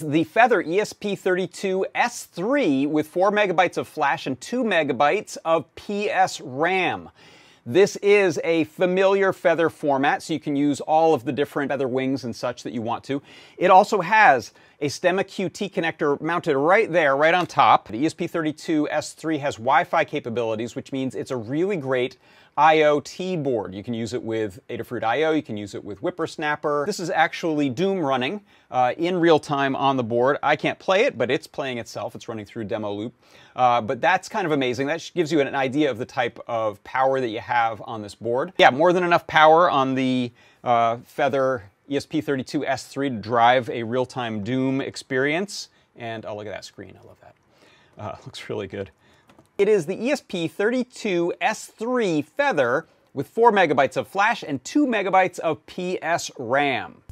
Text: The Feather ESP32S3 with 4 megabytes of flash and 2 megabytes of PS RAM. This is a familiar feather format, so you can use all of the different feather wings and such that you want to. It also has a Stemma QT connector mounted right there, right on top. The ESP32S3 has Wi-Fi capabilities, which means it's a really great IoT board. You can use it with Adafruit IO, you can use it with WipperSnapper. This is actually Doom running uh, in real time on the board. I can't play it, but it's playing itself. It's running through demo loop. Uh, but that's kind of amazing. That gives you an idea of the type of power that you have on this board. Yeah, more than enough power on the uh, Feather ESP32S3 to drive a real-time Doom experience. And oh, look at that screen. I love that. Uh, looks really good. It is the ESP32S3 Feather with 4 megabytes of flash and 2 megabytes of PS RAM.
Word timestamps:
The 0.00 0.22
Feather 0.22 0.62
ESP32S3 0.62 2.88
with 2.88 3.08
4 3.08 3.32
megabytes 3.32 3.78
of 3.78 3.88
flash 3.88 4.28
and 4.28 4.40
2 4.40 4.62
megabytes 4.62 5.36
of 5.44 5.64
PS 5.74 6.40
RAM. 6.40 7.10
This 7.70 7.96
is 7.96 8.40
a 8.44 8.64
familiar 8.64 9.30
feather 9.34 9.68
format, 9.68 10.22
so 10.22 10.32
you 10.32 10.40
can 10.40 10.56
use 10.56 10.80
all 10.80 11.12
of 11.12 11.26
the 11.26 11.32
different 11.32 11.70
feather 11.70 11.86
wings 11.86 12.24
and 12.24 12.34
such 12.34 12.62
that 12.62 12.72
you 12.72 12.80
want 12.80 13.04
to. 13.04 13.20
It 13.58 13.70
also 13.70 14.00
has 14.00 14.54
a 14.80 14.86
Stemma 14.86 15.22
QT 15.22 15.70
connector 15.74 16.18
mounted 16.18 16.56
right 16.56 16.90
there, 16.90 17.14
right 17.14 17.34
on 17.34 17.46
top. 17.46 17.88
The 17.88 18.06
ESP32S3 18.06 19.40
has 19.40 19.56
Wi-Fi 19.56 20.02
capabilities, 20.04 20.74
which 20.74 20.92
means 20.92 21.14
it's 21.14 21.30
a 21.30 21.36
really 21.36 21.76
great 21.76 22.16
IoT 22.58 23.40
board. 23.44 23.72
You 23.72 23.84
can 23.84 23.94
use 23.94 24.14
it 24.14 24.22
with 24.22 24.58
Adafruit 24.68 25.04
IO, 25.04 25.30
you 25.30 25.44
can 25.44 25.56
use 25.56 25.76
it 25.76 25.84
with 25.84 26.00
WipperSnapper. 26.00 26.86
This 26.86 26.98
is 26.98 27.08
actually 27.08 27.70
Doom 27.70 28.00
running 28.00 28.40
uh, 28.72 28.94
in 28.98 29.20
real 29.20 29.38
time 29.38 29.76
on 29.76 29.96
the 29.96 30.02
board. 30.02 30.38
I 30.42 30.56
can't 30.56 30.76
play 30.76 31.04
it, 31.04 31.16
but 31.16 31.30
it's 31.30 31.46
playing 31.46 31.78
itself. 31.78 32.16
It's 32.16 32.28
running 32.28 32.44
through 32.44 32.64
demo 32.64 32.92
loop. 32.92 33.14
Uh, 33.54 33.80
but 33.80 34.00
that's 34.00 34.28
kind 34.28 34.44
of 34.44 34.50
amazing. 34.50 34.88
That 34.88 35.08
gives 35.14 35.30
you 35.30 35.40
an 35.40 35.54
idea 35.54 35.88
of 35.88 35.98
the 35.98 36.04
type 36.04 36.40
of 36.48 36.82
power 36.82 37.20
that 37.20 37.28
you 37.28 37.38
have 37.58 37.82
on 37.86 38.02
this 38.02 38.14
board. 38.14 38.52
Yeah, 38.58 38.68
more 38.70 38.92
than 38.92 39.02
enough 39.04 39.26
power 39.26 39.70
on 39.70 39.94
the 39.94 40.32
uh, 40.62 40.98
Feather 41.04 41.70
ESP32S3 41.90 43.08
to 43.08 43.16
drive 43.16 43.70
a 43.70 43.82
real-time 43.82 44.44
Doom 44.44 44.80
experience. 44.80 45.70
And 45.96 46.24
oh, 46.24 46.36
look 46.36 46.46
at 46.46 46.52
that 46.52 46.64
screen. 46.64 46.96
I 47.02 47.06
love 47.06 47.16
that. 47.20 47.34
Uh, 47.98 48.14
looks 48.24 48.48
really 48.48 48.68
good. 48.68 48.90
It 49.56 49.68
is 49.68 49.86
the 49.86 49.96
ESP32S3 49.96 52.24
Feather 52.24 52.86
with 53.12 53.26
4 53.28 53.50
megabytes 53.50 53.96
of 53.96 54.06
flash 54.06 54.44
and 54.46 54.62
2 54.62 54.86
megabytes 54.86 55.40
of 55.40 55.66
PS 55.66 56.30
RAM. 56.38 57.02